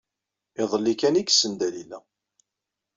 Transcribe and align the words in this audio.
Iḍelli 0.61 0.93
kan 0.95 1.19
ay 1.19 1.25
yessen 1.27 1.53
Dalila. 1.59 1.99